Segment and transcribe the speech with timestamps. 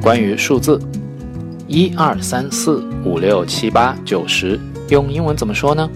[0.00, 0.80] 关于数字，
[1.66, 5.90] 一二三四五六七八九十，用英文怎么说呢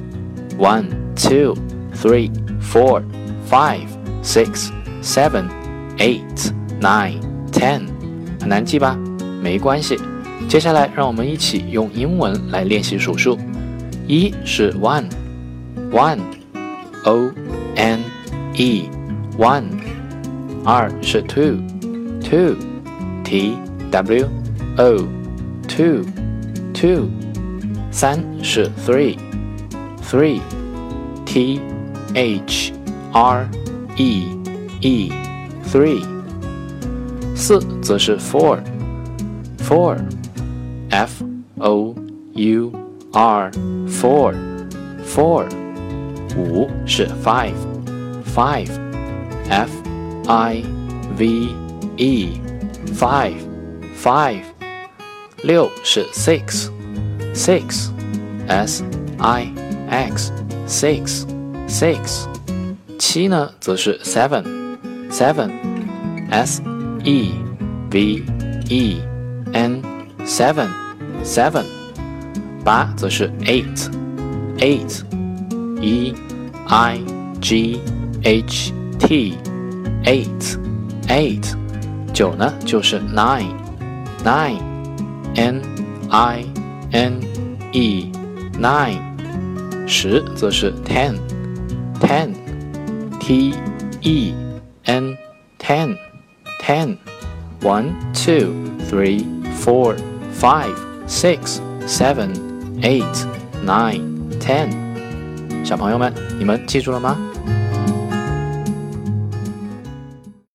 [0.59, 1.57] ？One, two,
[1.95, 2.31] three,
[2.61, 3.03] four,
[3.49, 3.87] five,
[4.23, 4.71] six,
[5.03, 5.49] seven,
[5.99, 7.21] eight, nine,
[7.53, 7.83] ten，
[8.41, 8.99] 很难记吧？
[9.41, 9.99] 没关系，
[10.49, 13.39] 接下来让我们一起用英文来练习数数。
[14.07, 15.13] 一是 one，one，o
[17.77, 18.01] n
[18.55, 19.65] e，one。
[20.65, 22.53] 二是 two，two，t。
[23.92, 24.30] W
[24.78, 24.98] O
[25.68, 26.06] two
[26.74, 27.10] two
[27.92, 29.18] 三是 three
[30.02, 30.42] three
[31.26, 31.60] T
[32.14, 32.74] H
[33.14, 33.48] R
[33.96, 34.28] E
[34.82, 35.12] E
[35.72, 36.04] three
[37.36, 38.60] 四则是 four
[39.60, 39.98] four
[40.90, 41.24] F
[41.60, 41.96] O
[42.34, 42.72] U
[43.14, 43.52] R
[43.88, 44.34] four
[45.04, 45.46] four
[46.38, 47.54] 五是 five
[48.24, 48.70] five
[49.50, 49.70] F
[50.28, 50.64] I
[51.18, 51.50] V
[51.98, 52.40] E
[52.94, 53.51] five
[54.02, 54.44] five，
[55.44, 58.84] 六是 six，six，s
[59.20, 59.48] i
[59.90, 60.32] x
[60.68, 61.26] six
[61.68, 62.26] six，
[62.98, 66.62] 七呢则是 seven，seven，s
[67.04, 67.34] e
[67.92, 68.24] v
[68.70, 69.02] e
[69.54, 69.82] n
[70.26, 70.70] seven
[71.24, 71.66] seven，
[72.64, 76.14] 八则是 eight，eight，e
[76.68, 77.00] i
[77.42, 77.82] g
[78.24, 79.36] h t
[80.04, 80.58] eight
[81.08, 81.56] eight，
[82.14, 83.61] 九呢就是 nine。
[84.25, 84.61] Nine,
[85.35, 85.63] n
[86.11, 86.45] i
[86.93, 87.21] n
[87.73, 88.13] e,
[88.59, 89.01] nine，
[89.87, 91.17] 十则是 ten,
[92.01, 92.33] ten,
[93.19, 93.55] t
[94.03, 94.35] e
[94.85, 95.17] n,
[95.59, 95.97] ten,
[96.61, 96.97] ten,
[97.63, 98.53] one, two,
[98.89, 99.25] three,
[99.61, 99.97] four,
[100.33, 100.75] five,
[101.07, 102.33] six, seven,
[102.83, 103.27] eight,
[103.65, 104.03] nine,
[104.39, 104.71] ten。
[105.65, 107.17] 小朋友们，你们记住了吗？